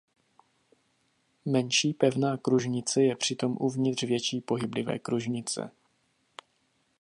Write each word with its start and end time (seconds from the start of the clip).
Menší 1.45 1.93
pevná 1.93 2.37
kružnice 2.37 3.03
je 3.03 3.15
přitom 3.15 3.57
uvnitř 3.59 4.03
větší 4.03 4.41
pohyblivé 4.41 4.99
kružnice. 4.99 5.71